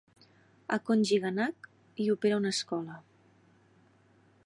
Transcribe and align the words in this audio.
A 0.75 0.77
Kongiganak 0.87 1.69
hi 2.05 2.09
opera 2.17 2.41
una 2.43 2.57
escola. 2.59 3.01